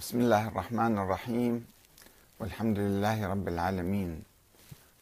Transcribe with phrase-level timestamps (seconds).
[0.00, 1.66] بسم الله الرحمن الرحيم.
[2.40, 4.24] والحمد لله رب العالمين.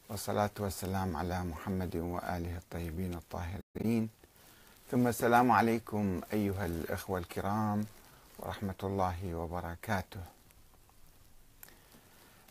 [0.09, 4.09] والصلاة والسلام على محمد وآله الطيبين الطاهرين.
[4.91, 7.87] ثم السلام عليكم أيها الإخوة الكرام
[8.39, 10.21] ورحمة الله وبركاته.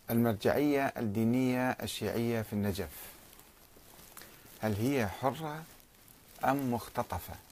[0.09, 2.95] المرجعية الدينية الشيعية في النجف.
[4.61, 5.64] هل هي حرة
[6.45, 7.46] أم مختطفة؟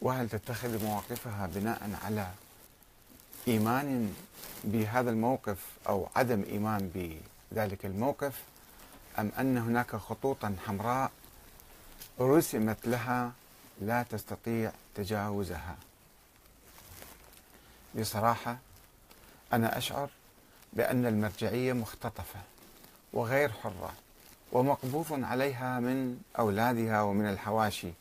[0.00, 2.28] وهل تتخذ مواقفها بناء على
[3.48, 4.14] إيمان
[4.64, 6.90] بهذا الموقف أو عدم إيمان
[7.52, 8.42] بذلك الموقف؟
[9.18, 11.10] أم أن هناك خطوطا حمراء
[12.20, 13.32] رسمت لها
[13.80, 15.76] لا تستطيع تجاوزها؟
[18.00, 18.56] بصراحة
[19.52, 20.08] أنا أشعر
[20.72, 22.40] بأن المرجعية مختطفة
[23.12, 23.92] وغير حرة
[24.52, 27.92] ومقبوض عليها من أولادها ومن الحواشي.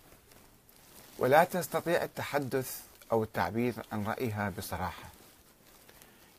[1.18, 2.80] ولا تستطيع التحدث
[3.12, 5.10] أو التعبير عن رأيها بصراحة.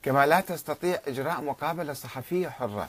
[0.02, 2.88] كما لا تستطيع إجراء مقابلة صحفية حرة.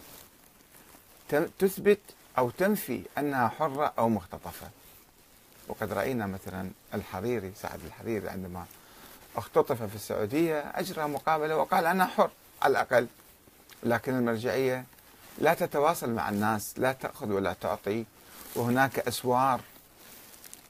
[1.59, 1.99] تثبت
[2.37, 4.69] أو تنفي أنها حرة أو مختطفة.
[5.67, 8.65] وقد رأينا مثلا الحريري سعد الحريري عندما
[9.35, 12.29] اختطف في السعودية أجرى مقابلة وقال أنا حر
[12.61, 13.07] على الأقل.
[13.83, 14.85] لكن المرجعية
[15.37, 18.05] لا تتواصل مع الناس لا تأخذ ولا تعطي.
[18.55, 19.61] وهناك أسوار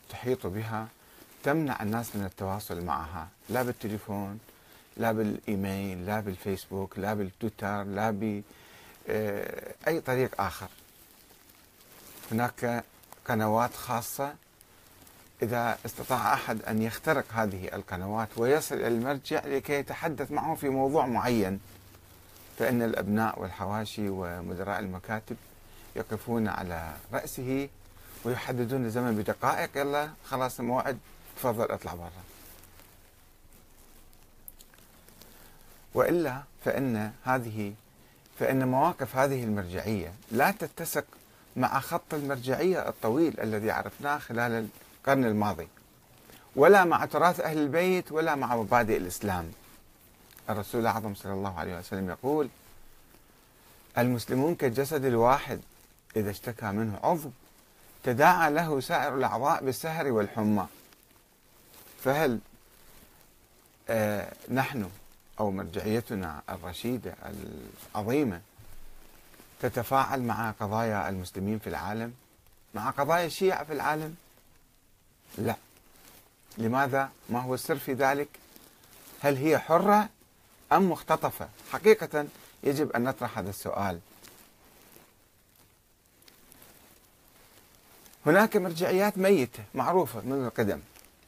[0.09, 0.88] تحيط بها.
[1.48, 3.28] تمنع الناس من التواصل معها.
[3.50, 4.40] لا بالتليفون
[4.98, 8.44] لا بالإيميل لا بالفيسبوك لا بالتويتر لا باي
[9.09, 10.68] آه، طريق آخر.
[12.31, 12.84] هناك
[13.28, 14.34] قنوات خاصة.
[15.42, 21.06] إذا استطاع أحد أن يخترق هذه القنوات ويصل إلى المرجع لكي يتحدث معه في موضوع
[21.06, 21.59] معين
[22.59, 25.36] فإن الأبناء والحواشي ومدراء المكاتب
[25.95, 27.70] يقفون على رأسه
[28.25, 29.70] ويحددون الزمن بدقائق.
[29.75, 30.98] يلا خلاص الموعد.
[31.38, 32.11] تفضل اطلع برا.
[35.94, 37.73] وإلا فإن هذه
[38.39, 41.06] فإن مواقف هذه المرجعية لا تتسق
[41.56, 44.67] مع خط المرجعية الطويل الذي عرفناه خلال
[45.00, 45.67] القرن الماضي
[46.56, 49.51] ولا مع تراث أهل البيت ولا مع مبادئ الإسلام.
[50.50, 52.50] الرسول الاعظم صلى الله عليه وسلم يقول
[53.97, 55.59] المسلمون كالجسد الواحد
[56.16, 57.29] إذا اشتكى منه عضو
[58.03, 60.67] تداعى له سائر الأعضاء بالسهر والحمى.
[62.03, 62.40] فهل
[63.90, 64.90] آه نحن
[65.40, 67.16] أو مرجعيتنا الرشيدة
[67.96, 68.41] العظيمة
[69.62, 72.13] تتفاعل مع قضايا المسلمين في العالم
[72.74, 74.16] مع قضايا الشيعة في العالم؟
[75.38, 75.56] لا.
[76.57, 78.28] لماذا؟ ما هو السر في ذلك؟
[79.22, 80.09] هل هي حرة
[80.72, 82.25] أم مختطفة؟ حقيقة
[82.63, 84.00] يجب أن نطرح هذا السؤال.
[88.25, 90.80] هناك مرجعيات ميتة معروفة منذ القدم.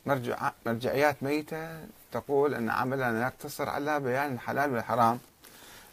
[0.09, 1.69] مرجع مرجعيات ميتة
[2.11, 5.19] تقول أن عملنا يقتصر على بيان الحلال والحرام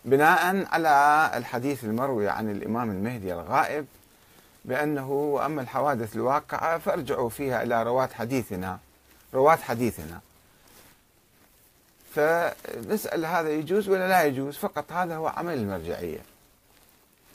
[0.05, 3.87] بناء على الحديث المروي عن الإمام المهدي الغائب
[4.65, 8.79] بأنه وأما الحوادث الواقعة فارجعوا فيها إلى رواة حديثنا
[9.35, 10.21] رواة حديثنا.
[12.15, 16.21] فنسأل هذا يجوز ولا لا يجوز؟ فقط هذا هو عمل المرجعية.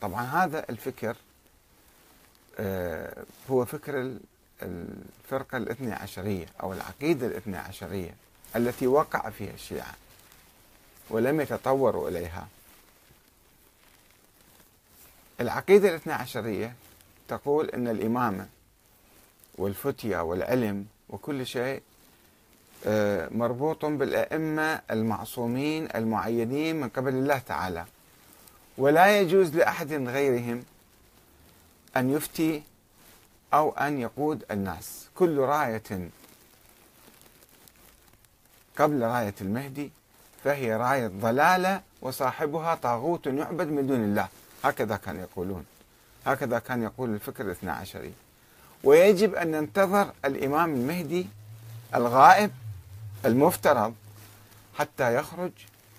[0.02, 1.16] طبعا هذا الفكر
[2.60, 4.14] آه، هو فكر
[4.64, 8.16] الفرقة الاثنى عشرية أو العقيدة الاثنى عشرية
[8.56, 9.94] التي وقع فيها الشيعة
[11.10, 12.48] ولم يتطوروا إليها.
[15.42, 16.74] العقيدة الاثنى عشرية
[17.28, 18.48] تقول أن الإمامة
[19.58, 21.82] والفتية والعلم وكل شيء
[22.86, 27.86] آه، مربوط بالأئمة المعصومين المعينين من قبل الله تعالى.
[28.78, 30.64] ولا يجوز لأحد غيرهم
[31.98, 32.64] أن يفتي
[33.54, 35.08] أو أن يقود الناس.
[35.16, 36.10] كل راية
[38.78, 39.92] قبل راية المهدي
[40.44, 44.28] فهي راية ضلالة وصاحبها طاغوت يعبد من دون الله.
[44.64, 45.66] هكذا كانوا يقولون.
[46.26, 48.14] هكذا كان يقول الفكر الاثنى عشري
[48.84, 51.28] ويجب أن ننتظر الإمام المهدي
[51.96, 52.52] الغائب
[53.26, 53.94] المفترض
[54.78, 55.52] حتى يخرج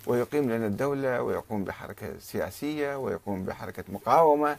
[0.07, 4.57] ويقيم لنا الدولة ويقوم بحركة سياسية ويقوم بحركة مقاومة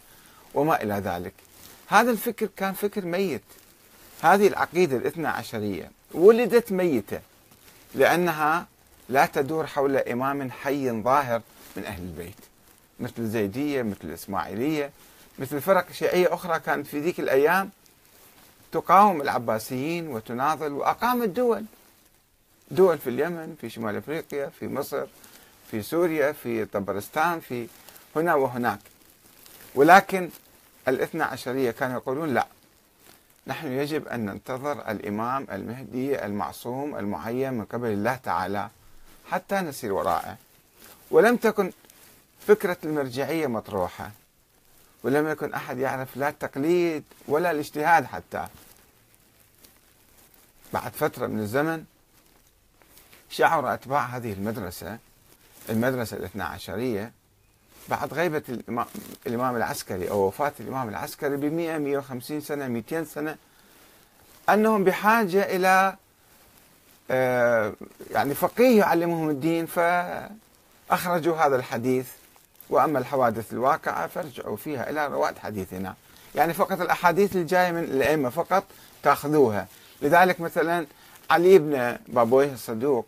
[0.54, 1.34] وما إلى ذلك.
[1.88, 3.42] هذا الفكر كان فكر ميت.
[4.22, 7.20] هذه العقيدة الاثنى عشرية ولدت ميتة
[7.96, 8.68] لأنها
[9.10, 11.42] لا تدور حول إمام حي ظاهر
[11.76, 12.36] من أهل البيت
[13.00, 14.92] مثل الزيدية مثل الإسماعيلية
[15.40, 17.70] مثل فرق شيعية أخرى كانت في ذيك الأيام
[18.72, 21.66] تقاوم العباسيين وتناضل وأقامت دول
[22.72, 25.06] دول في اليمن في شمال أفريقيا في مصر
[25.72, 27.68] في سوريا في طبرستان في
[28.16, 28.80] هنا وهناك.
[29.76, 30.30] ولكن
[30.88, 32.48] الاثنى عشرية كانوا يقولون لا.
[33.48, 38.70] نحن يجب أن ننتظر الإمام المهدي المعصوم المعين من قبل الله تعالى
[39.32, 40.38] حتى نسير وراءه
[41.12, 41.72] ولم تكن
[42.48, 44.12] فكرة المرجعية مطروحة.
[45.04, 48.48] ولم يكن أحد يعرف لا التقليد ولا الاجتهاد حتى.
[50.74, 51.86] بعد فترة من الزمن
[53.30, 54.98] شعر أتباع هذه المدرسة
[55.70, 57.12] المدرسة الاثنى عشرية
[57.90, 58.44] بعد غيبة
[59.28, 63.36] الإمام العسكري أو وفاة الإمام العسكري ب 100 150 سنة 200 سنة
[64.50, 65.96] أنهم بحاجة إلى
[67.12, 67.74] آه،
[68.12, 72.08] يعني فقيه يعلمهم الدين فأخرجوا هذا الحديث.
[72.70, 75.96] وأما الحوادث الواقعة فارجعوا فيها إلى رواد حديثنا.
[76.36, 78.64] يعني فقط الأحاديث الجاية من الأئمة فقط
[79.04, 79.68] تأخذوها.
[80.02, 80.86] لذلك مثلا
[81.30, 83.06] علي بن بابويه الصدوق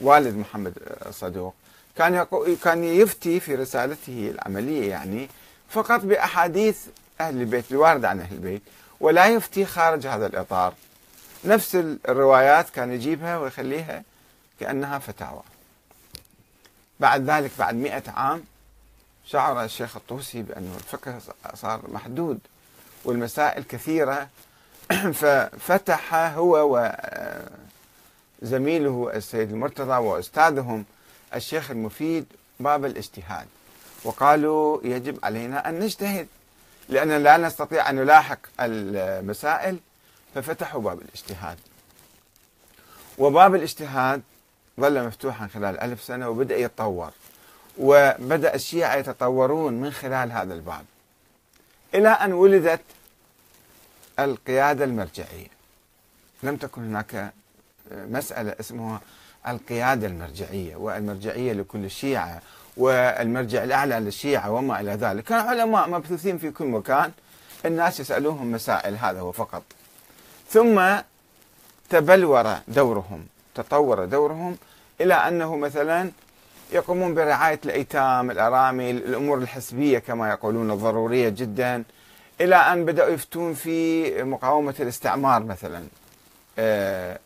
[0.00, 0.72] والد محمد
[1.06, 1.54] الصدوق
[1.98, 2.26] كان
[2.64, 5.28] كان يفتي في رسالته العملية يعني
[5.68, 6.78] فقط بأحاديث
[7.20, 8.62] أهل البيت الوارده عن أهل البيت
[9.00, 10.74] ولا يفتي خارج هذا الإطار.
[11.44, 11.74] نفس
[12.08, 14.02] الروايات كان يجيبها ويخليها
[14.60, 15.42] كأنها فتاوى.
[17.00, 18.44] بعد ذلك بعد مئة عام
[19.26, 21.18] شعر الشيخ الطوسي بأنه الفقه
[21.54, 22.38] صار محدود
[23.04, 24.28] والمسائل كثيرة.
[25.20, 26.78] ففتح هو
[28.42, 30.84] وزميله السيد المرتضى وأستاذهم
[31.34, 32.26] الشيخ المفيد
[32.60, 33.46] باب الاجتهاد.
[34.04, 36.28] وقالوا يجب علينا أن نجتهد
[36.88, 39.78] لأننا لا نستطيع أن نلاحق المسائل
[40.34, 41.58] ففتحوا باب الاجتهاد.
[43.18, 44.22] وباب الاجتهاد
[44.80, 47.10] ظل مفتوحا خلال ألف سنة وبدأ يتطور
[47.78, 50.84] وبدأ الشيعة يتطورون من خلال هذا الباب.
[51.94, 52.80] إلى أن ولدت
[54.18, 55.48] القيادة المرجعية.
[56.42, 57.32] لم تكن هناك
[57.92, 59.00] مسألة اسمها
[59.48, 62.42] القيادة المرجعية والمرجعية لكل الشيعة
[62.76, 65.24] والمرجع الأعلى للشيعة وما إلى ذلك.
[65.24, 67.12] كان علماء مبثوثين في كل مكان.
[67.66, 69.62] الناس يسألوهم مسائل هذا هو فقط
[70.50, 70.82] ثم
[71.90, 74.56] تبلور دورهم تطور دورهم
[75.00, 76.10] إلى أنه مثلا
[76.72, 81.84] يقومون برعاية الأيتام الأرامل الأمور الحسبية كما يقولون الضرورية جدا
[82.40, 85.84] إلى أن بدأوا يفتون في مقاومة الاستعمار مثلا.
[86.58, 87.18] آه،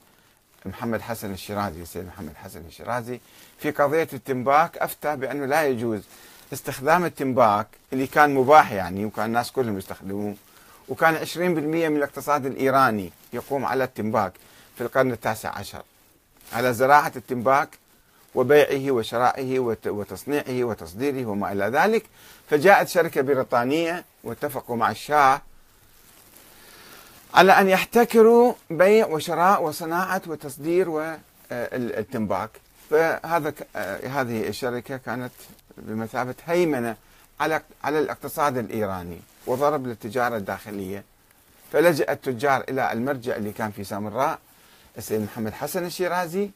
[0.66, 3.20] محمد حسن الشيرازي السيد محمد حسن الشيرازي
[3.58, 6.00] في قضية التنباك أفتى بأنه لا يجوز
[6.52, 10.34] استخدام التنباك اللي كان مباح يعني وكان الناس كلهم يستخدموه
[10.88, 14.32] وكان 20% من الاقتصاد الإيراني يقوم على التنباك
[14.76, 15.82] في القرن التاسع عشر.
[16.52, 17.68] على زراعة التنباك
[18.34, 22.04] وبيعه وشرائه وتصنيعه وتصديره وما إلى ذلك
[22.50, 25.42] فجاءت شركة بريطانية واتفقوا مع الشاه
[27.34, 32.50] على أن يحتكروا بيع وشراء وصناعة وتصدير والتنباك
[32.90, 35.32] فهذا آه، هذه الشركة كانت
[35.76, 36.96] بمثابة هيمنة
[37.40, 41.04] على على الاقتصاد الإيراني وضرب للتجارة الداخلية.
[41.72, 44.38] فلجأ التجار إلى المرجع اللي كان في سامراء
[44.98, 46.50] السيد محمد حسن الشيرازي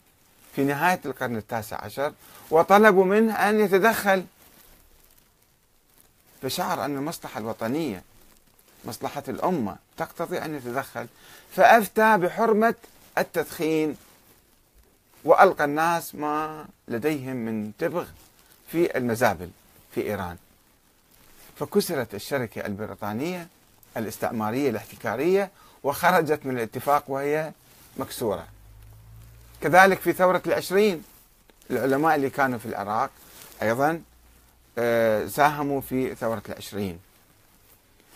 [0.56, 2.12] في نهاية القرن التاسع عشر
[2.50, 4.24] وطلبوا منه أن يتدخل.
[6.42, 8.02] فشعر أن المصلحة الوطنية
[8.86, 11.06] مصلحة الأمة تقتضي أن يتدخل
[11.56, 12.74] فأفتى بحرمة
[13.18, 13.96] التدخين
[15.24, 18.06] وألقى الناس ما لديهم من تبغ
[18.72, 19.50] في المزابل
[19.94, 20.36] في إيران.
[21.58, 23.48] فكسرت الشركة البريطانية
[23.96, 25.50] الاستعمارية الاحتكارية
[25.82, 27.52] وخرجت من الاتفاق وهي
[27.96, 28.46] مكسورة.
[29.60, 31.04] كذلك في ثورة العشرين
[31.70, 33.10] العلماء اللي كانوا في العراق
[33.62, 34.02] أيضا
[34.78, 36.98] آه، ساهموا في ثورة العشرين.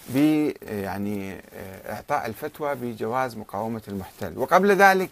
[0.08, 0.16] ب
[0.62, 4.38] يعني آه، إعطاء الفتوى بجواز مقاومة المحتل.
[4.38, 5.10] وقبل ذلك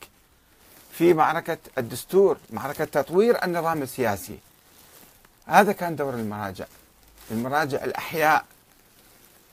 [0.92, 4.38] في معركة الدستور معركة تطوير النظام السياسي.
[5.46, 6.64] هذا كان دور المراجع.
[7.30, 8.44] المراجع الأحياء.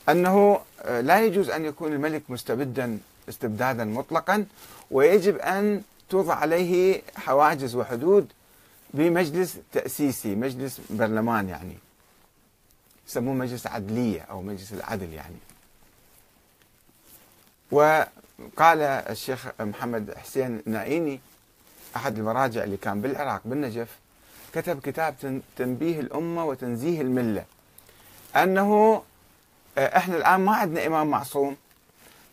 [0.09, 4.45] أنه آه، لا يجوز أن يكون الملك مستبدا استبدادا مطلقا
[4.91, 8.27] ويجب أن توضع عليه حواجز وحدود
[8.93, 11.77] بمجلس تأسيسي مجلس برلمان يعني.
[13.13, 15.35] يسموه مجلس عدلية أو مجلس العدل يعني.
[17.71, 21.19] وقال الشيخ محمد حسين نائيني
[21.95, 23.87] أحد المراجع اللي كان بالعراق بالنجف
[24.53, 27.45] كتب كتاب تنبيه الأمة وتنزيه الملة
[28.35, 29.03] أنه
[29.77, 31.55] آه، إحنا الآن ما عندنا إمام معصوم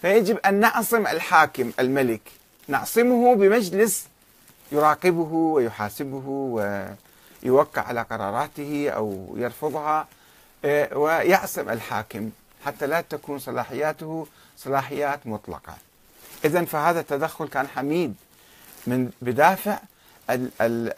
[0.02, 2.20] فيجب أن نعصم الحاكم الملك.
[2.68, 4.06] نعصمه بمجلس
[4.72, 6.22] يراقبه ويحاسبه
[7.44, 10.08] ويوقع على قراراته أو يرفضها.
[10.64, 12.30] ويعصم الحاكم
[12.66, 14.26] حتى لا تكون صلاحياته
[14.56, 15.74] صلاحيات مطلقة.
[16.44, 18.14] إذا فهذا التدخل كان حميد
[18.86, 19.78] من بدافع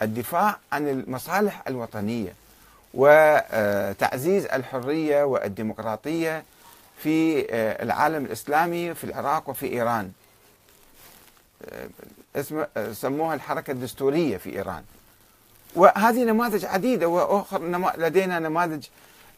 [0.01, 2.33] الدفاع عن المصالح الوطنية
[2.93, 6.43] وتعزيز الحرية والديمقراطية
[7.03, 10.11] في آه، العالم الإسلامي في العراق وفي إيران.
[12.35, 14.83] اسمه سموها الحركة الدستورية في إيران.
[15.75, 18.85] وهذه نماذج عديدة وأخرى لدينا نماذج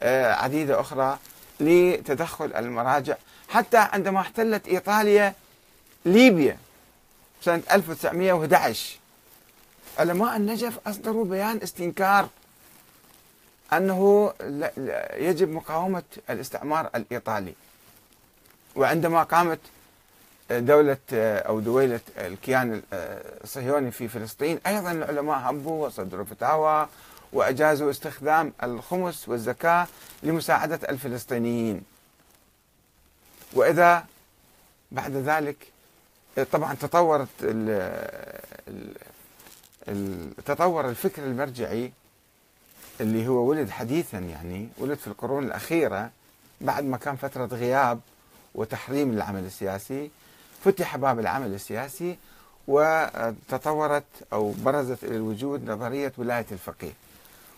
[0.03, 1.19] عديدة أخرى
[1.59, 3.15] لتدخل المراجع.
[3.49, 5.33] حتى عندما احتلت إيطاليا
[6.05, 6.57] ليبيا
[7.41, 8.97] سنة 1911
[9.99, 12.29] علماء النجف أصدروا بيان استنكار
[13.73, 14.33] أنه
[15.13, 17.53] يجب مقاومة الاستعمار الإيطالي.
[18.75, 19.59] وعندما قامت
[20.51, 22.81] دولة أو دويلة الكيان
[23.43, 26.87] الصهيوني في فلسطين أيضا العلماء هبوا وصدروا فتاوى
[27.35, 29.87] وأجازوا استخدام الخمس والزكاة
[30.23, 31.83] لمساعدة الفلسطينيين.
[33.53, 34.05] وإذا
[34.91, 35.55] بعد ذلك
[36.51, 37.27] طبعا تطورت
[40.45, 41.91] تطور الفكر المرجعي
[43.01, 46.09] اللي هو ولد حديثا يعني ولد في القرون الأخيرة
[46.61, 47.99] بعد ما كان فترة غياب
[48.55, 50.09] وتحريم العمل السياسي
[50.63, 52.17] فتح باب العمل السياسي
[52.67, 56.93] وتطورت أو برزت إلى الوجود نظرية ولاية الفقيه.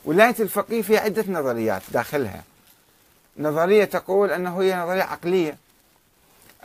[0.07, 2.43] ولاية الفقيه في عدة نظريات داخلها.
[3.37, 5.57] نظرية تقول أنه هي نظرية عقلية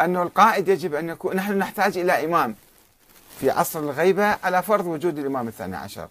[0.00, 2.54] أنه القائد يجب أن يكون نحن نحتاج إلى إمام
[3.40, 6.08] في عصر الغيبة على فرض وجود الإمام الثاني عشر.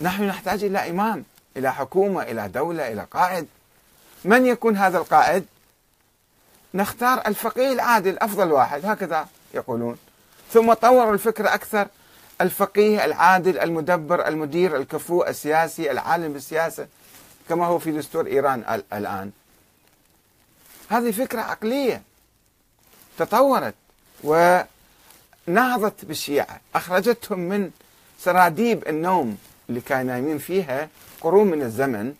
[0.00, 1.24] نحن نحتاج إلى إمام
[1.56, 3.46] إلى حكومة إلى دولة إلى قائد.
[4.24, 5.44] من يكون هذا القائد؟
[6.74, 9.96] نختار الفقيه العادل أفضل واحد هكذا يقولون.
[10.52, 11.86] ثم طوروا الفكرة أكثر
[12.40, 16.86] الفقيه العادل المدبر المدير الكفو السياسي العالم بالسياسة
[17.48, 19.30] كما هو في دستور إيران الآن.
[20.88, 22.02] هذه فكرة عقلية
[23.18, 23.74] تطورت
[24.24, 26.60] ونهضت بالشيعة.
[26.74, 27.70] أخرجتهم من
[28.20, 30.88] سراديب النوم اللي كانوا نايمين فيها
[31.20, 32.14] قرون من الزمن.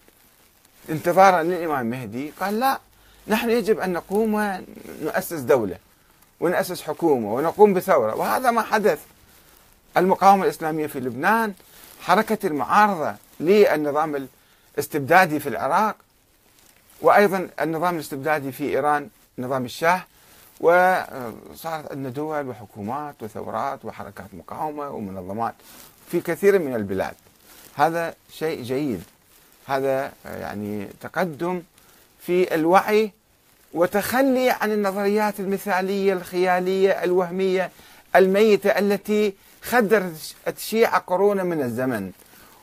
[0.90, 2.81] انتظارا للإمام المهدي قال لا
[3.28, 5.76] نحن يجب أن نقوم ونؤسس دولة
[6.40, 8.99] ونأسس حكومة ونقوم بثورة وهذا ما حدث
[9.96, 11.54] المقاومة الإسلامية في لبنان
[12.00, 14.28] حركة المعارضة للنظام
[14.76, 15.96] الاستبدادي في العراق
[17.00, 19.08] وأيضا النظام الاستبدادي في إيران
[19.38, 20.02] نظام الشاه
[20.61, 25.54] وصارت عندنا دول وحكومات وثورات وحركات مقاومة ومنظمات
[26.11, 27.14] في كثير من البلاد.
[27.75, 29.02] هذا شيء جيد.
[29.66, 31.62] هذا يعني تقدم
[32.20, 33.12] في الوعي
[33.75, 37.70] وتخلي عن النظريات المثالية الخيالية الوهمية
[38.16, 42.12] الميتة التي خدرت الشيعة قرونا من الزمن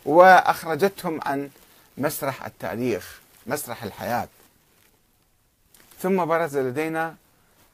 [0.06, 1.50] وأخرجتهم عن
[1.98, 4.28] مسرح التاريخ مسرح الحياة.
[6.02, 7.16] ثم برز لدينا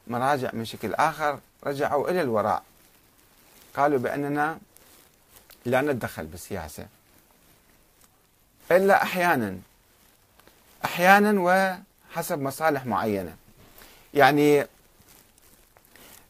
[0.06, 2.62] مراجع من شكل آخر رجعوا إلى الوراء.
[3.76, 4.58] قالوا بأننا
[5.64, 6.86] لا نتدخل بالسياسة.
[8.70, 9.58] إلا أحيانا
[10.84, 13.36] أحيانا وحسب مصالح معينة.
[14.14, 14.66] يعني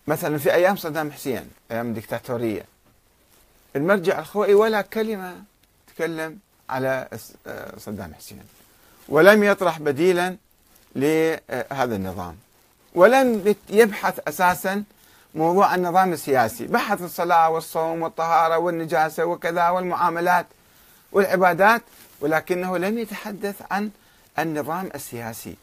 [0.07, 2.65] مثلا في أيام صدام حسين أيام الدكتاتورية
[3.76, 5.35] المرجع الخوئي ولا كلمة
[5.95, 6.38] تكلم
[6.71, 7.09] على
[7.78, 8.42] صدام حسين.
[9.09, 10.37] ولم يطرح بديلا
[10.97, 12.37] لهذا النظام.
[12.95, 14.85] ولم يبحث أساسا
[15.35, 16.66] موضوع النظام السياسي.
[16.66, 20.47] بحث الصلاة والصوم والطهارة والنجاسة وكذا والمعاملات
[21.12, 21.83] والعبادات
[22.21, 23.90] ولكنه لم يتحدث عن
[24.38, 25.56] النظام السياسي.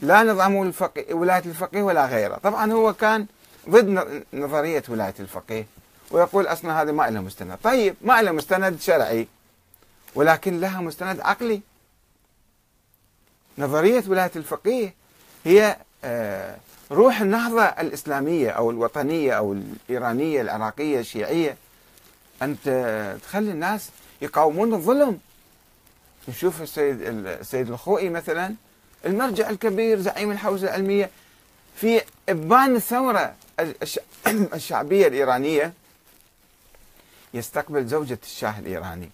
[0.00, 2.34] لا نظام الفقه ولاية الفقيه ولا غيره.
[2.42, 3.26] طبعا هو كان
[3.70, 5.66] ضد نظرية ولاية الفقيه.
[6.10, 7.58] ويقول أصلا هذه ما لها مستند.
[7.64, 9.28] طيب ما لها مستند شرعي
[10.14, 11.60] ولكن لها مستند عقلي.
[13.58, 14.94] نظرية ولاية الفقيه
[15.44, 16.56] هي آه،
[16.90, 21.56] روح النهضة الإسلامية أو الوطنية أو الإيرانية العراقية الشيعية.
[22.42, 22.56] أن
[23.22, 23.90] تخلي الناس
[24.22, 25.18] يقاومون الظلم.
[26.28, 28.54] نشوف السيد السيد الخوئي مثلا
[29.06, 31.10] المرجع الكبير زعيم الحوزة العلمية
[31.76, 33.34] في إبان الثورة
[34.54, 35.72] الشعبية الإيرانية.
[37.36, 39.10] يستقبل زوجة الشاه الإيراني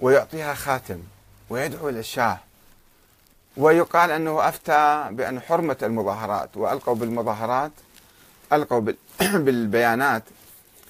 [0.00, 0.98] ويعطيها خاتم
[1.50, 2.38] ويدعو للشاه
[3.56, 7.72] ويقال أنه أفتى بأن حرمة المظاهرات وألقوا بالمظاهرات
[8.52, 8.80] ألقوا
[9.44, 10.22] بالبيانات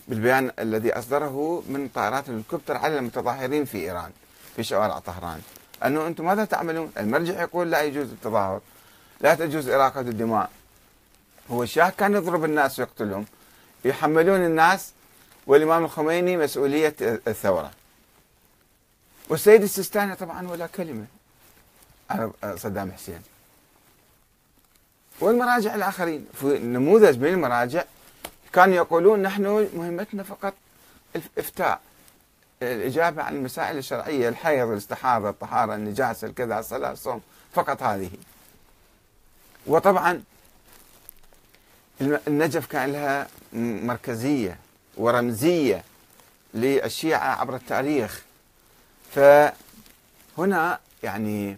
[0.09, 4.11] بالبيان الذي أصدره من طائرات الهليكوبتر على المتظاهرين في إيران
[4.57, 5.41] في شوارع طهران.
[5.85, 8.61] أنه أنتم ماذا تعملون؟ المرجع يقول لا يجوز التظاهر
[9.21, 10.51] لا تجوز إراقة الدماء.
[11.51, 13.27] هو الشاه كان يضرب الناس ويقتلهم
[13.85, 14.93] يحملون الناس
[15.49, 17.71] والإمام الخميني مسؤولية الثورة.
[19.29, 21.05] والسيد السيستاني طبعا ولا كلمة
[22.11, 23.23] على صدام حسين
[25.21, 27.85] والمراجع الآخرين في نموذج من المراجع
[28.53, 30.55] كانوا يقولون نحن مهمتنا فقط
[31.17, 31.81] الإفتاء
[32.63, 37.21] الإجابة عن المسائل الشرعية الحيض الاستحاضة الطهارة النجاسة الكذا الصلاة الصوم
[37.55, 38.11] فقط هذه.
[39.67, 40.23] وطبعا
[42.01, 44.59] النجف كان لها مركزية.
[44.99, 45.85] ورمزية
[46.55, 48.23] للشيعة عبر التاريخ.
[49.15, 51.57] فهنا يعني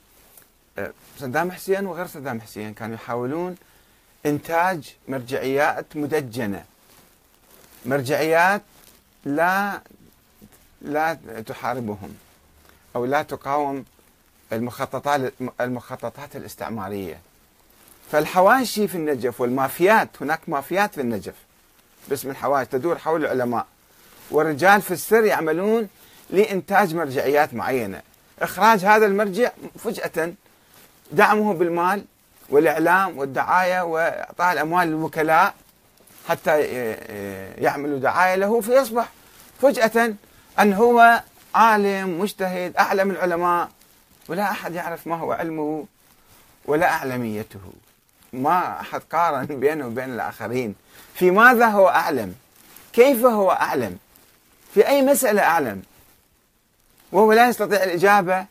[0.78, 3.56] آه، صدام حسين وغير صدام حسين كانوا يحاولون
[4.26, 6.64] إنتاج مرجعيات مدجنة.
[7.86, 8.62] مرجعيات
[9.24, 9.80] لا
[10.82, 11.14] لا
[11.46, 12.14] تحاربهم
[12.96, 13.84] أو لا تقاوم
[14.52, 17.20] المخططات المخططات الاستعمارية.
[18.12, 21.34] فالحواشي في النجف والمافيات هناك مافيات في النجف.
[22.08, 23.66] باسم الحواشي تدور حول العلماء.
[24.30, 25.88] والرجال في السر يعملون
[26.30, 28.02] لإنتاج مرجعيات معينة.
[28.42, 30.32] إخراج هذا المرجع فجأة
[31.12, 32.04] دعمه بالمال
[32.48, 35.54] والإعلام والدعاية وإعطاء الأموال للوكلاء
[36.28, 36.60] حتى
[37.58, 39.08] يعملوا دعاية له فيصبح
[39.62, 40.14] فجأة
[40.60, 41.22] أن هو
[41.54, 43.68] عالم مجتهد أعلى من العلماء.
[44.28, 45.86] ولا أحد يعرف ما هو علمه
[46.64, 47.60] ولا أعلميته.
[48.32, 50.74] ما أحد قارن بينه وبين الآخرين.
[51.14, 52.34] في ماذا هو أعلم؟
[52.92, 53.98] كيف هو أعلم؟
[54.74, 55.82] في أي مسألة أعلم؟
[57.12, 58.46] وهو لا يستطيع الإجابة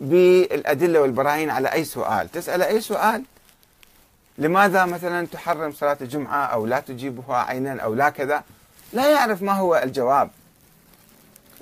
[0.00, 2.32] بالأدلة والبراهين على أي سؤال.
[2.32, 3.24] تسأل أي سؤال؟
[4.38, 8.42] لماذا مثلا تحرم صلاة الجمعة أو لا تجيبها عينا أو لا كذا؟
[8.92, 10.30] لا يعرف ما هو الجواب.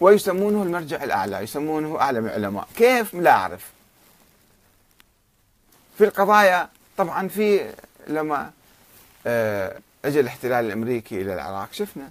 [0.01, 2.69] ويسمونه المرجع الأعلى يسمونه أعلم العلماء.
[2.77, 3.71] كيف؟ لا أعرف.
[5.99, 7.75] في القضايا طبعا في
[8.09, 8.51] لما
[9.27, 12.11] آه، اجى الاحتلال الأمريكي إلى العراق شفنا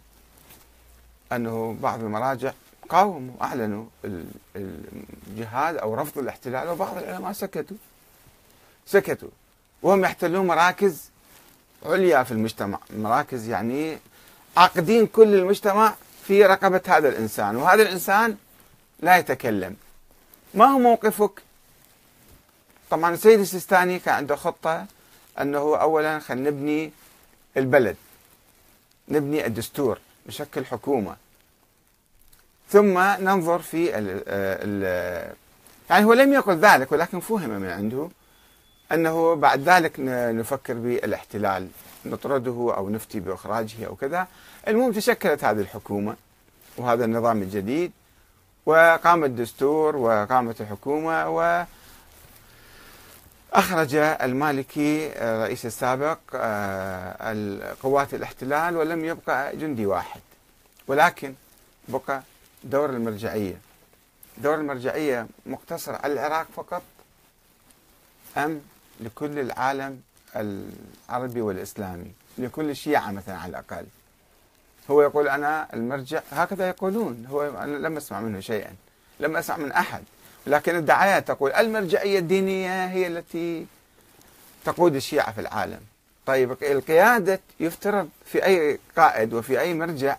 [1.32, 2.52] أنه بعض المراجع
[2.90, 3.86] قاوموا أعلنوا
[4.56, 7.78] الجهاد أو رفض الاحتلال وبعض العلماء سكتوا.
[8.86, 9.30] سكتوا.
[9.82, 11.10] وهم يحتلون مراكز
[11.86, 12.80] عليا في المجتمع.
[12.90, 13.98] مراكز يعني
[14.58, 15.94] عاقدين كل المجتمع
[16.28, 17.56] في رقبة هذا الإنسان.
[17.56, 18.38] وهذا الإنسان
[19.00, 19.76] لا يتكلم.
[20.54, 21.42] ما هو موقفك؟
[22.92, 24.86] طبعا السيد السيستاني كان عنده خطة
[25.42, 26.92] أنه أولا خلينا نبني
[27.58, 27.96] البلد
[29.10, 31.16] نبني الدستور نشكل حكومة.
[32.70, 35.22] ثم ننظر في ال
[35.90, 38.10] يعني هو لم يقل ذلك ولكن فهم من عنده
[38.92, 41.68] أنه بعد ذلك نفكر بالاحتلال
[42.06, 44.28] نطرده أو نفتي بإخراجه أو كذا.
[44.68, 46.16] المهم تشكلت هذه الحكومة
[46.78, 47.92] وهذا النظام الجديد
[48.66, 51.64] وقام الدستور وقامت الحكومة و
[53.54, 60.22] أخرج المالكي الرئيس السابق آه، قوات الاحتلال ولم يبقى جندي واحد.
[60.88, 61.34] ولكن
[61.88, 62.22] بقى
[62.64, 63.58] دور المرجعية.
[64.38, 66.82] دور المرجعية مقتصر على العراق فقط
[68.38, 68.62] أم
[69.00, 70.02] لكل العالم
[70.36, 73.86] العربي والإسلامي؟ لكل الشيعة مثلا على الأقل.
[74.92, 77.26] هو يقول أنا المرجع هكذا يقولون.
[77.30, 78.76] هو أنا لم أسمع منه شيئا.
[79.20, 80.04] لم أسمع من أحد.
[80.48, 83.66] لكن الدعايات تقول المرجعية الدينية هي التي
[84.66, 85.80] تقود الشيعة في العالم.
[86.26, 90.18] طيب القيادة يفترض في أي قائد وفي أي مرجع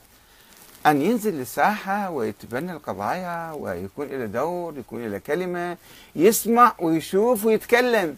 [0.87, 5.77] أن ينزل للساحة ويتبنى القضايا ويكون له دور يكون له كلمة
[6.17, 8.17] يسمع ويشوف ويتكلم.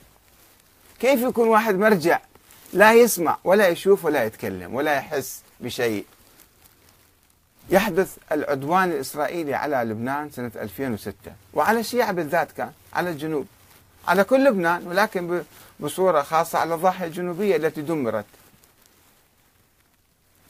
[1.00, 2.20] كيف يكون واحد مرجع
[2.72, 6.04] لا يسمع ولا يشوف ولا يتكلم ولا يحس بشيء؟
[7.70, 11.14] يحدث العدوان الإسرائيلي على لبنان سنة 2006
[11.54, 13.46] وعلى الشيعة بالذات كان على الجنوب.
[14.08, 15.42] على كل لبنان ولكن
[15.80, 18.24] بصورة خاصة على الضاحية الجنوبية التي دمرت.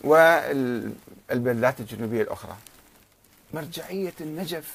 [0.01, 2.57] والبلدات الجنوبية الأخرى.
[3.55, 4.75] مرجعية النجف.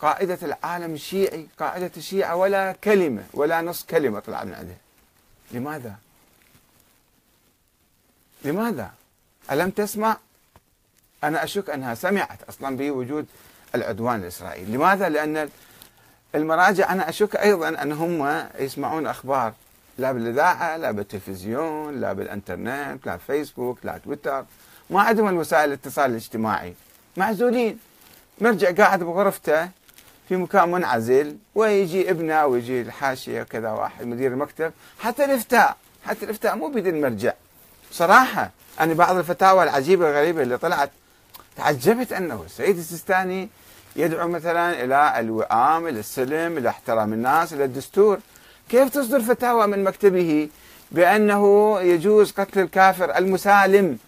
[0.00, 4.76] قائدة العالم الشيعي قائدة الشيعة ولا كلمة ولا نص كلمة طلع من عنده
[5.52, 5.94] لماذا؟
[8.44, 8.90] لماذا؟
[9.50, 10.16] ألم تسمع
[11.24, 13.26] أنا أشك أنها سمعت أصلا بوجود
[13.74, 14.76] العدوان الإسرائيلي.
[14.76, 15.48] لماذا؟ لأن
[16.34, 19.52] المراجع أنا أشك أيضا أنهم يسمعون أخبار
[19.98, 24.44] لا بالإذاعة لا بالتلفزيون لا بالإنترنت لا فيسبوك لا تويتر.
[24.90, 26.74] ما عندهم الوسائل الاتصال الاجتماعي.
[27.16, 27.78] معزولين.
[28.40, 29.68] مرجع قاعد بغرفته
[30.28, 34.72] في مكان منعزل ويجي ابنه ويجي الحاشية كذا واحد مدير المكتب.
[35.00, 37.32] حتى الإفتاء حتى الإفتاء مو بيد المرجع
[37.92, 40.90] صراحة أنا بعض الفتاوى العجيبة الغريبة اللي طلعت
[41.56, 43.48] تعجبت أنه السيد السيستاني
[43.96, 48.18] يدعو مثلا إلى الوئام إلى السلم إلى احترام الناس إلى الدستور.
[48.68, 50.48] كيف تصدر فتاوى من مكتبه
[50.90, 53.98] بأنه يجوز قتل الكافر المسالم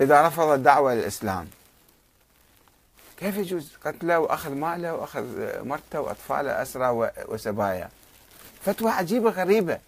[0.00, 1.48] إذا رفض الدعوة للإسلام؟
[3.16, 5.24] كيف يجوز قتله وأخذ ماله وأخذ
[5.64, 7.88] مرته وأطفاله أسرى وسبايا؟
[8.64, 9.78] فتوى عجيبة غريبة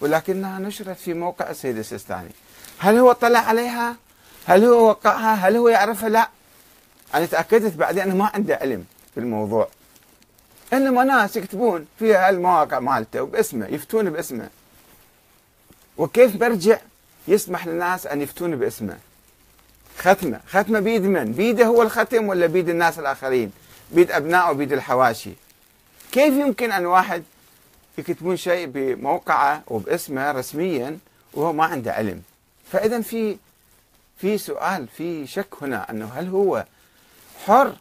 [0.00, 2.30] ولكنها نشرت في موقع السيد السيستاني.
[2.78, 3.96] هل هو اطلع عليها؟
[4.46, 6.28] هل هو وقعها؟ هل هو يعرفها؟ لا.
[7.14, 9.68] أنا تأكدت بعدين أنه ما عنده علم في الموضوع.
[10.72, 14.48] إنما ناس يكتبون في المواقع مالته وباسمه يفتون باسمه.
[15.96, 16.78] وكيف برجع
[17.28, 18.98] يسمح للناس أن يفتون باسمه؟
[19.98, 20.40] ختمة.
[20.48, 23.52] ختمة بيد من؟ بيده هو الختم ولا بيد الناس الآخرين؟
[23.90, 25.30] بيد أبنائه بيد الحواشي.
[26.12, 27.22] كيف يمكن أن واحد
[27.98, 30.98] يكتبون شيء بموقعه وباسمه رسميا
[31.34, 32.22] وهو ما عنده علم؟
[32.72, 33.36] فإذا في
[34.18, 36.64] في سؤال في شك هنا أنه هل هو
[37.46, 37.76] حر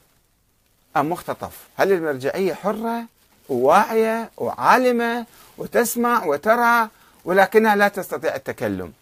[0.98, 3.06] أم مختطف؟ هل المرجعية حرة
[3.50, 5.26] وواعية وعالمة
[5.58, 6.90] وتسمع وترى
[7.26, 8.94] ولكنها لا تستطيع التكلم؟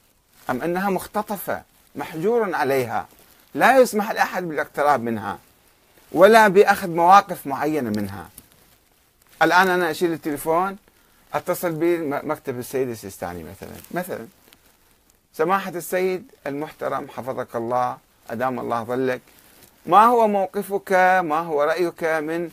[0.50, 1.62] أم أنها مختطفة
[1.96, 3.08] محجور عليها
[3.56, 5.40] لا يسمح لأحد بالاقتراب منها
[6.12, 8.30] ولا بأخذ مواقف معينة منها؟
[9.42, 10.78] الآن أنا أشيل التليفون
[11.34, 14.28] أتصل بمكتب السيد السيستاني مثلا مثلا.
[15.34, 17.98] سماحة السيد المحترم حفظك الله
[18.30, 19.22] أدام الله ظلك.
[19.86, 20.92] ما هو موقفك؟
[21.24, 22.50] ما هو رأيك من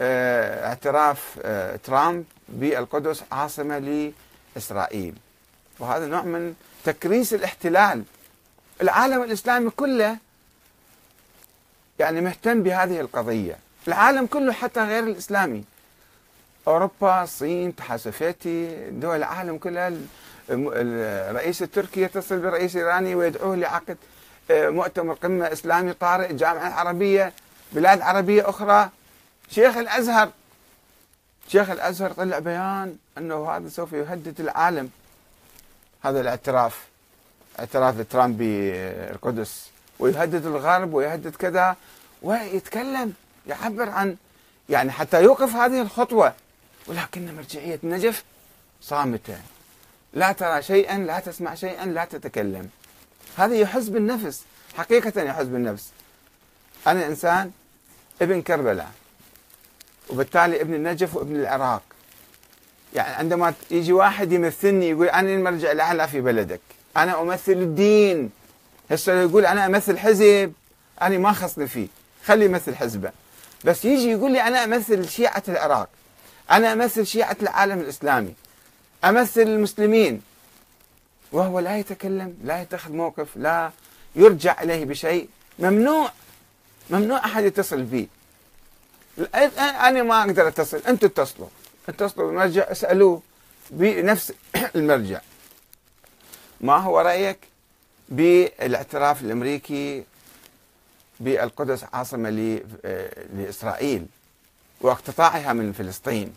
[0.00, 4.12] آه اعتراف آه ترامب بالقدس عاصمة
[4.56, 5.14] لإسرائيل؟
[5.78, 8.04] وهذا نوع من تكريس الاحتلال.
[8.82, 10.16] العالم الإسلامي كله
[11.98, 13.56] يعني مهتم بهذه القضية.
[13.88, 15.64] العالم كله حتى غير الإسلامي.
[16.68, 19.92] أوروبا الصين الاتحاد السوفيتي دول العالم كلها
[20.50, 23.96] الرئيس التركي يتصل بالرئيس الإيراني ويدعوه لعقد
[24.50, 27.32] آه، مؤتمر قمة إسلامي طارئ الجامعة العربية
[27.72, 28.90] بلاد عربية أخرى.
[29.50, 30.30] شيخ الأزهر
[31.48, 34.90] شيخ الأزهر طلع بيان أنه هذا سوف يهدد العالم.
[36.02, 36.86] هذا الاعتراف
[37.58, 41.76] اعتراف ترامب بالقدس ويهدد الغرب ويهدد كذا
[42.22, 43.12] ويتكلم
[43.46, 44.16] يعبر عن
[44.68, 46.34] يعني حتى يوقف هذه الخطوة.
[46.86, 48.24] ولكن مرجعية نجف
[48.82, 49.38] صامتة.
[50.12, 52.68] لا ترى شيئا لا تسمع شيئا لا تتكلم.
[53.36, 54.42] هذا يحز بالنفس
[54.76, 55.88] حقيقة يحز بالنفس
[56.86, 57.50] أنا إنسان
[58.22, 58.90] ابن كربلاء
[60.10, 61.82] وبالتالي ابن النجف وابن العراق.
[62.94, 66.60] يعني عندما يجي واحد يمثلني يقول أنا المرجع الأعلى في بلدك
[66.96, 68.30] أنا أمثل الدين.
[68.90, 70.52] هسه يقول أنا أمثل حزب
[71.02, 71.88] أنا ما خصني فيه.
[72.26, 73.10] خلي يمثل حزبه.
[73.64, 75.88] بس يجي يقول لي أنا أمثل شيعة العراق
[76.50, 78.34] أنا أمثل شيعة العالم الإسلامي.
[79.04, 80.22] أمثل المسلمين.
[81.32, 83.70] وهو لا يتكلم لا يتخذ موقف لا
[84.16, 85.28] يرجع إليه بشيء.
[85.58, 86.10] ممنوع
[86.90, 88.08] ممنوع أحد يتصل بي.
[89.58, 91.48] أنا ما أقدر أتصل أنتم اتصلوا.
[91.88, 93.22] اتصلوا بالمرجع اسألوه
[93.70, 94.32] بنفس
[94.76, 95.20] المرجع.
[96.60, 97.38] ما هو رأيك
[98.08, 100.04] بالاعتراف الأمريكي
[101.20, 102.30] بالقدس عاصمة
[103.34, 104.06] لإسرائيل
[104.80, 106.34] واقتطاعها من فلسطين؟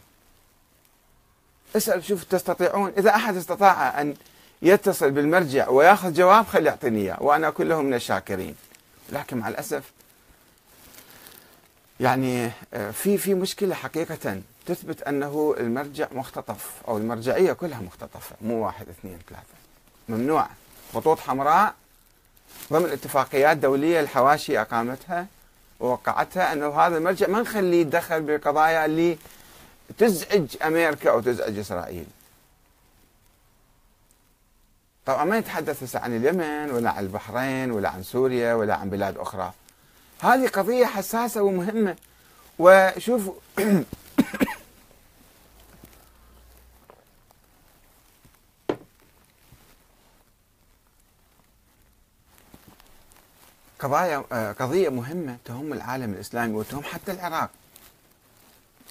[1.76, 2.94] اسأل شوف تستطيعون.
[2.98, 4.16] إذا أحد استطاع أن
[4.62, 8.56] يتصل بالمرجع ويأخذ جواب خلي يعطيني إياه وأنا له من الشاكرين.
[9.12, 9.84] لكن مع الأسف
[12.00, 18.66] يعني آه، في في مشكلة حقيقة تثبت أنه المرجع مختطف أو المرجعية كلها مختطفة مو
[18.66, 19.44] واحد اثنين ثلاثة.
[20.10, 20.48] ممنوع.
[20.94, 21.74] خطوط حمراء
[22.74, 25.28] ضمن اتفاقيات دولية الحواشي أقامتها
[25.80, 29.18] ووقعتها أنه هذا المرجع ما نخليه يتدخل بالقضايا اللي
[29.98, 32.06] تزعج أمريكا أو تزعج إسرائيل.
[35.06, 39.18] طبعا ما يتحدث هسه عن اليمن ولا عن البحرين ولا عن سوريا ولا عن بلاد
[39.18, 39.54] أخرى.
[40.22, 41.96] هذه قضية حساسة ومهمة.
[42.60, 43.34] وشوفوا
[53.80, 57.50] قضايا آه، قضية مهمة تهم العالم الإسلامي وتهم حتى العراق.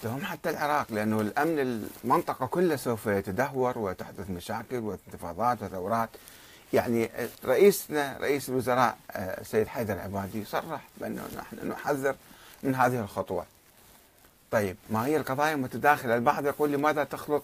[0.02, 1.58] تهم حتى العراق لأنه الأمن
[2.04, 6.08] المنطقة كلها سوف يتدهور وتحدث مشاكل وانتفاضات وثورات.
[6.72, 7.10] يعني
[7.44, 12.14] رئيسنا رئيس الوزراء السيد آه، حيدر العبادي صرح بأنه نحن نحذر
[12.62, 13.44] من هذه الخطوة.
[14.50, 17.42] طيب ما هي القضايا متداخلة البعض يقول لماذا تخلط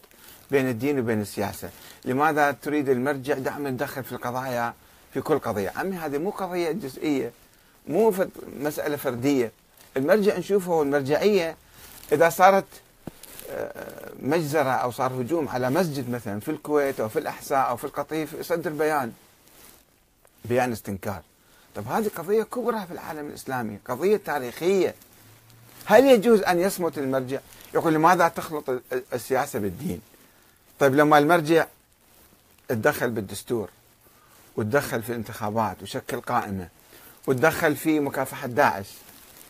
[0.50, 1.70] بين الدين وبين السياسة؟
[2.04, 4.74] لماذا تريد المرجع دائما يتدخل في القضايا
[5.14, 7.32] في كل قضية؟ عمي هذه مو قضية جزئية
[7.88, 8.14] مو
[8.60, 9.52] مسألة فردية.
[9.96, 11.56] المرجع نشوفه المرجعية
[12.14, 12.64] إذا صارت
[13.50, 17.84] آه، مجزرة أو صار هجوم على مسجد مثلا في الكويت أو في الأحساء أو في
[17.84, 19.12] القطيف يصدر بيان.
[20.44, 21.22] بيان استنكار.
[21.74, 24.94] طب هذه قضية كبرى في العالم الإسلامي قضية تاريخية.
[25.84, 27.38] هل يجوز أن يصمت المرجع؟
[27.74, 30.00] يقول لماذا تخلط السياسة بالدين؟
[30.80, 31.66] طيب لما المرجع
[32.68, 33.68] تدخل بالدستور
[34.56, 36.68] وتدخل في الانتخابات وشكل قائمة
[37.26, 38.86] وتدخل في مكافحة داعش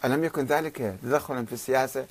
[0.05, 2.07] ألم يكن ذلك تدخلا في السياسة؟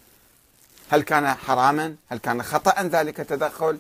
[0.91, 3.77] هل كان حراما؟ هل كان خطأ ذلك التدخل؟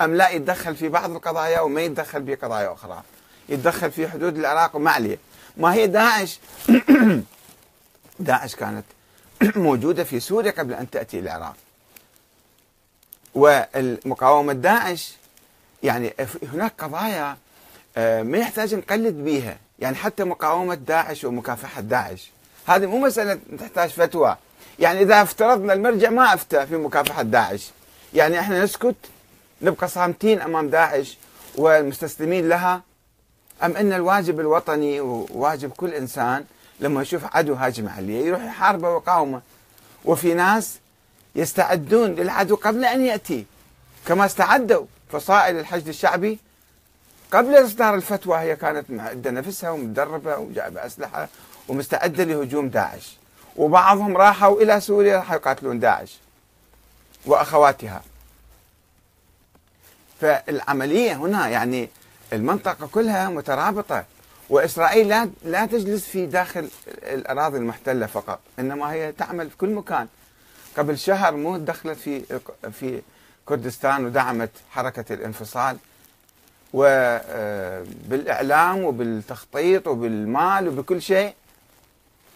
[0.00, 3.02] أم لا يتدخل في بعض القضايا وما يتدخل في قضايا أخرى؟
[3.48, 5.18] يتدخل في حدود العراق وما عليه.
[5.56, 6.40] ما هي داعش؟
[8.20, 8.84] داعش كانت
[9.56, 11.56] موجودة في سوريا قبل أن تأتي العراق.
[13.34, 15.12] والمقاومة داعش
[15.82, 16.14] يعني
[16.52, 17.36] هناك قضايا
[17.96, 22.30] آه، ما يحتاج نقلد بها يعني حتى مقاومة داعش ومكافحة داعش.
[22.66, 24.36] هذه مو مسألة تحتاج فتوى.
[24.78, 27.70] يعني إذا افترضنا المرجع ما أفتى في مكافحة داعش.
[28.14, 28.96] يعني إحنا نسكت
[29.62, 31.18] نبقى صامتين أمام داعش
[31.54, 32.82] والمستسلمين لها.
[33.62, 36.44] أم أن الواجب الوطني وواجب كل إنسان
[36.80, 39.40] لما يشوف عدو هاجم عليه يروح يحاربه ويقاومه
[40.04, 40.78] وفي ناس
[41.34, 43.44] يستعدون للعدو قبل أن يأتي.
[44.06, 46.38] كما استعدوا فصائل الحشد الشعبي
[47.32, 51.28] قبل إصدار الفتوى هي كانت معدة نفسها ومدربة وجايبة أسلحة
[51.68, 53.16] ومستعدة لهجوم داعش.
[53.56, 56.18] وبعضهم راحوا إلى سوريا راح يقاتلون داعش
[57.26, 58.02] وأخواتها.
[60.20, 61.88] فالعملية هنا يعني
[62.32, 64.04] المنطقة كلها مترابطة
[64.50, 70.08] وإسرائيل لا لا تجلس في داخل الأراضي المحتلة فقط إنما هي تعمل في كل مكان.
[70.76, 72.40] قبل شهر مو دخلت في
[72.72, 73.02] في
[73.46, 75.76] كردستان ودعمت حركة الانفصال
[76.72, 81.34] وبالإعلام وبالتخطيط وبالمال وبكل شيء.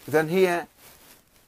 [0.09, 0.65] إذا هي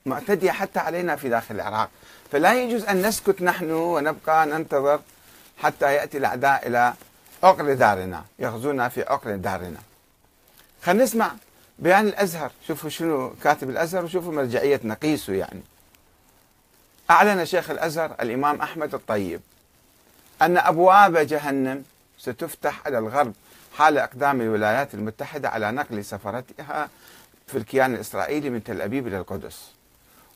[0.08, 1.90] معتدية حتى علينا في داخل العراق.
[2.32, 5.00] فلا يجوز أن نسكت نحن ونبقى ننتظر
[5.58, 6.94] حتى يأتي الأعداء إلى
[7.44, 9.80] عقر دارنا يغزونا في عقر دارنا.
[10.84, 11.32] خلينا نسمع
[11.80, 15.62] بيان الأزهر شوفوا شنو كاتب الأزهر وشوفوا مرجعية نقيسه يعني.
[17.12, 19.42] أعلن شيخ الأزهر الإمام أحمد الطيب
[20.42, 21.84] أن أبواب جهنم
[22.20, 23.34] ستفتح على الغرب
[23.78, 26.90] حال إقدام الولايات المتحدة على نقل سفرتها
[27.48, 29.72] في الكيان الإسرائيلي من تل أبيب إلى القدس.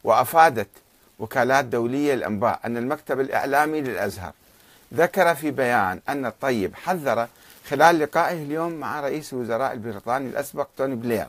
[0.03, 0.67] وأفادت
[1.19, 4.31] وكالات دولية للأنباء أن المكتب الإعلامي للأزهر
[4.93, 7.27] ذكر في بيان أن الطيب حذر
[7.69, 11.27] خلال لقائه اليوم مع رئيس الوزراء البريطاني الأسبق توني بلير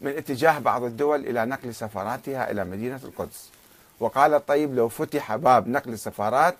[0.00, 3.48] من اتجاه بعض الدول إلى نقل سفاراتها إلى مدينة القدس.
[4.00, 6.54] وقال الطيب لو فتح باب نقل السفارات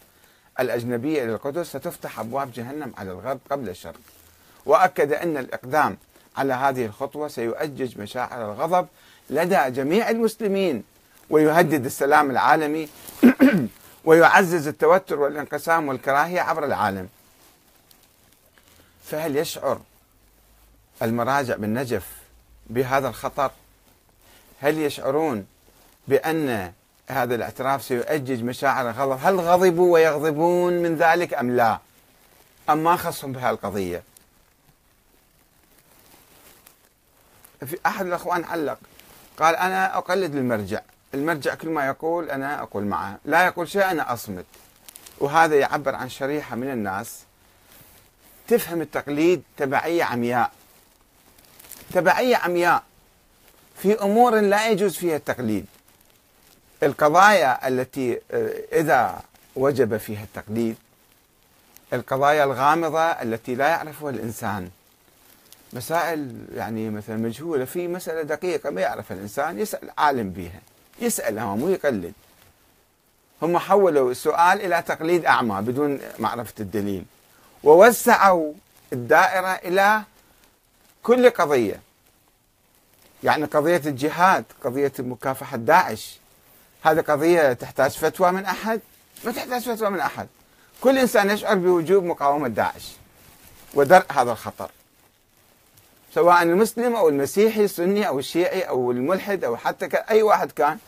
[0.60, 4.00] الأجنبية إلى القدس ستفتح أبواب جهنم على الغرب قبل الشرق.
[4.66, 5.96] وأكد أن الإقدام
[6.36, 8.86] على هذه الخطوة سيؤجج مشاعر الغضب
[9.30, 10.84] لدى جميع المسلمين
[11.30, 12.88] ويهدد السلام العالمي
[14.04, 17.08] ويعزز التوتر والانقسام والكراهية عبر العالم.
[19.04, 19.80] فهل يشعر
[21.02, 22.06] المراجع بالنجف
[22.66, 23.50] بهذا الخطر؟
[24.60, 25.46] هل يشعرون
[26.08, 26.72] بأن
[27.08, 31.78] هذا الاعتراف سيؤجج مشاعر الغضب؟ هل غضبوا ويغضبون من ذلك أم لا؟
[32.70, 34.02] أم ما خصهم بهالقضية
[37.66, 38.78] في أحد الأخوان علق
[39.38, 40.80] قال أنا أقلد المرجع.
[41.14, 43.18] المرجع كل ما يقول أنا أقول معه.
[43.24, 44.44] لا يقول شيء أنا أصمت
[45.18, 47.18] وهذا يعبر عن شريحة من الناس.
[48.48, 50.52] تفهم التقليد تبعية عمياء.
[51.92, 52.82] تبعية عمياء.
[53.82, 55.66] في أمور لا يجوز فيها التقليد.
[56.82, 59.20] القضايا التي آه، إذا
[59.56, 60.76] وجب فيها التقليد.
[61.92, 64.70] القضايا الغامضة التي لا يعرفها الإنسان.
[65.72, 67.64] مسائل يعني مثلا مجهولة.
[67.64, 70.60] في مسألة دقيقة ما يعرفها الإنسان يسأل عالم بها
[71.00, 72.12] يسأل هو مو يقلد.
[73.42, 77.04] هم حولوا السؤال إلى تقليد أعمى بدون معرفة الدليل.
[77.64, 78.52] ووسعوا
[78.92, 80.02] الدائرة إلى
[81.02, 81.80] كل قضية.
[83.24, 86.18] يعني قضية الجهاد قضية مكافحة داعش.
[86.82, 88.80] هذه قضية تحتاج فتوى من أحد؟
[89.24, 90.28] ما تحتاج فتوى من أحد.
[90.80, 92.92] كل إنسان يشعر بوجوب مقاومة داعش.
[93.74, 94.70] ودرء هذا الخطر.
[96.14, 100.78] سواء المسلم أو المسيحي السني أو الشيعي أو الملحد أو حتى أي واحد كان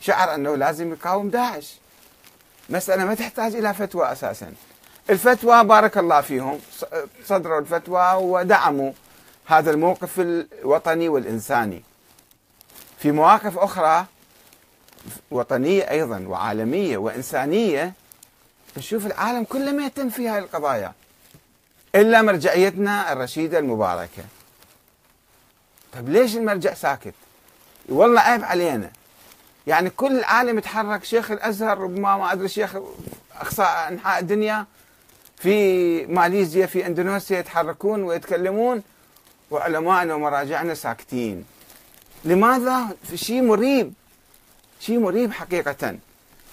[0.00, 1.74] شعر أنه لازم يقاوم داعش.
[2.70, 4.52] مسألة ما تحتاج إلى فتوى أساسا.
[5.10, 6.60] الفتوى بارك الله فيهم.
[7.24, 8.92] صدروا الفتوى ودعموا
[9.46, 11.82] هذا الموقف الوطني والإنساني.
[12.98, 14.06] في مواقف أخرى
[15.30, 17.92] وطنية أيضا وعالمية وإنسانية
[18.76, 20.92] نشوف العالم كله ما يتم في هذه القضايا.
[21.94, 24.24] إلا مرجعيتنا الرشيدة المباركة.
[25.94, 27.14] طيب ليش المرجع ساكت؟
[27.88, 28.90] والله عيب علينا.
[29.66, 32.76] يعني كل العالم يتحرك شيخ الأزهر ربما ما أدري شيخ
[33.40, 34.66] أقصى أنحاء الدنيا
[35.36, 38.82] في ماليزيا في إندونيسيا يتحركون ويتكلمون
[39.50, 41.44] وعلمائنا ومراجعنا ساكتين.
[42.24, 43.92] لماذا؟ في شيء مريب.
[44.80, 45.96] شيء مريب حقيقة.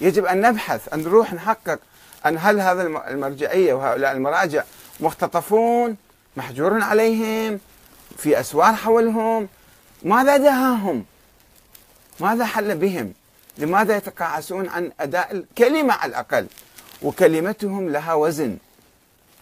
[0.01, 1.80] يجب أن نبحث أن نروح نحقق
[2.25, 4.63] أن هل هذا المرجعية وهؤلاء المراجع
[4.99, 5.97] مختطفون
[6.38, 7.60] محجور عليهم
[8.22, 9.48] في أسوار حولهم
[10.04, 11.06] ماذا دهاهم؟
[12.20, 13.14] ماذا حل بهم؟
[13.58, 16.48] لماذا يتقاعسون عن أداء الكلمة على الأقل؟
[17.02, 18.58] وكلمتهم لها وزن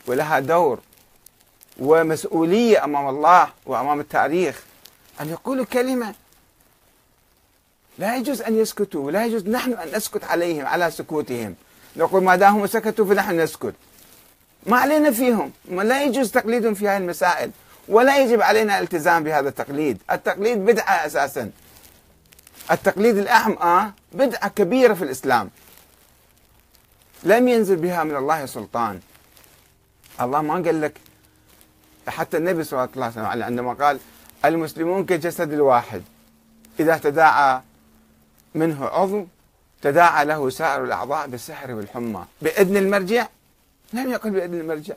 [0.08, 0.80] ولها دور
[1.80, 4.63] ومسؤولية أمام الله وأمام التاريخ.
[5.22, 6.13] أن يقولوا كلمة
[7.98, 11.56] لا يجوز أن يسكتوا ولا يجوز نحن أن نسكت عليهم على سكوتهم.
[11.96, 13.74] نقول ما دامهم سكتوا فنحن نسكت.
[14.65, 15.52] ما علينا فيهم.
[15.65, 17.52] ما لا يجوز تقليدهم في هذه المسائل.
[17.89, 20.02] ولا يجب علينا الالتزام بهذا التقليد.
[20.12, 21.52] التقليد بدعة أساسا.
[22.71, 25.49] التقليد الأعمى بدعة كبيرة في الإسلام.
[27.23, 28.99] لم ينزل بها من الله سلطان.
[30.21, 30.93] الله ما قال لك
[32.08, 33.99] حتى النبي صلى الله عليه وسلم عندما قال
[34.45, 36.04] المسلمون كجسد الواحد
[36.80, 37.62] إذا تداعى
[38.56, 39.28] منه عضو
[39.82, 42.25] تداعى له سائر الأعضاء بالسحر والحمى.
[42.41, 43.28] بإذن المرجع؟
[43.93, 44.93] لم يقل بإذن المرجع.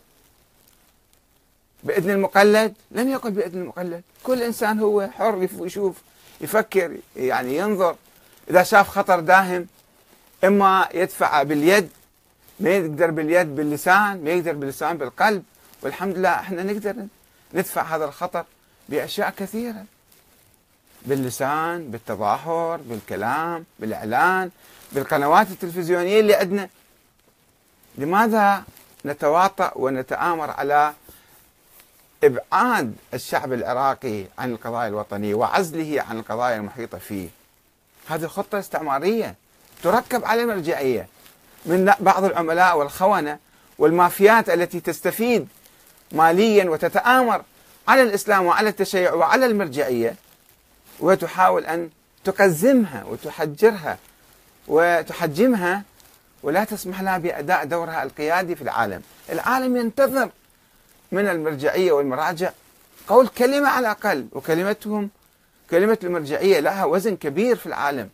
[1.82, 4.02] بإذن المقلد؟ لم يقل بإذن المقلد.
[4.22, 5.96] كل إنسان هو حر يشوف
[6.40, 7.96] يفكر يعني ينظر.
[8.50, 9.66] إذا شاف خطر داهم
[10.44, 11.88] إما يدفع باليد
[12.60, 15.42] ما يقدر باليد باللسان ما يقدر باللسان بالقلب.
[15.82, 16.94] والحمد لله إحنا نقدر
[17.54, 18.44] ندفع هذا الخطر
[18.88, 19.84] بأشياء كثيرة.
[21.06, 24.50] باللسان بالتظاهر بالكلام بالإعلان
[24.92, 26.68] بالقنوات التلفزيونية اللي عندنا.
[27.98, 28.62] لماذا
[29.04, 30.92] نتواطأ ونتآمر على
[32.24, 37.28] إبعاد الشعب العراقي عن القضايا الوطنية وعزله عن القضايا المحيطة فيه.
[38.08, 39.34] هذه خطة استعمارية
[39.82, 41.08] تركب على المرجعية
[41.66, 43.38] من بعض العملاء والخونة
[43.78, 45.48] والمافيات التي تستفيد
[46.12, 47.42] ماليا وتتآمر
[47.88, 50.14] على الإسلام وعلى التشيع وعلى المرجعية
[51.00, 51.90] وتحاول أن
[52.24, 53.98] تقزمها وتحجرها
[54.68, 55.82] وتحجمها
[56.42, 59.02] ولا تسمح لها بأداء دورها القيادي في العالم.
[59.32, 60.30] العالم ينتظر
[61.12, 62.52] من المرجعية والمراجع
[63.08, 65.10] قول كلمة على الأقل وكلمتهم
[65.70, 68.10] كلمة المرجعية لها وزن كبير في العالم.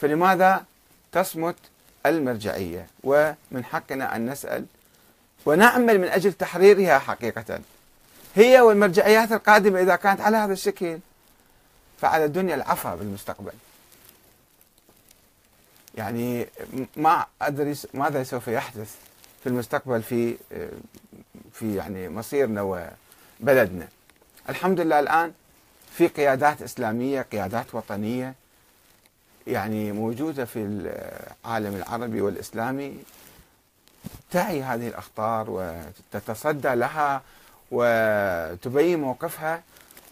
[0.00, 0.64] فلماذا
[1.12, 1.56] تصمت
[2.06, 4.66] المرجعية؟ ومن حقنا أن نسأل
[5.46, 7.60] ونعمل من أجل تحريرها حقيقة.
[8.34, 10.98] هي والمرجعيات القادمة إذا كانت على هذا الشكل
[12.00, 13.52] فعلى الدنيا العفا بالمستقبل.
[15.94, 16.46] يعني
[16.96, 18.94] ما أدري ماذا سوف يحدث.
[19.42, 20.36] في المستقبل في
[21.52, 23.88] في يعني مصيرنا وبلدنا.
[24.48, 25.32] الحمد لله الآن
[25.92, 28.34] في قيادات إسلامية قيادات وطنية
[29.46, 32.96] يعني موجودة في العالم العربي والإسلامي
[34.30, 37.22] تعي هذه الأخطار وتتصدى لها
[37.70, 39.62] وتبين موقفها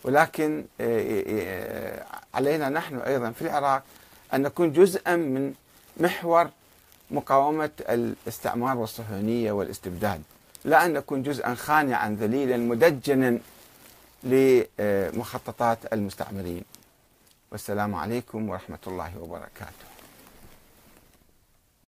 [0.04, 3.82] ولكن آه، آه، علينا نحن أيضا في العراق
[4.34, 5.54] أن نكون جزءا من
[5.96, 6.50] محور
[7.10, 10.22] مقاومة الاستعمار والصهيونية والاستبداد.
[10.64, 13.38] لا أن نكون جزءا خانعا ذليلا مدجنا
[14.22, 16.64] لمخططات المستعمرين.
[17.52, 19.95] والسلام عليكم ورحمة الله وبركاته.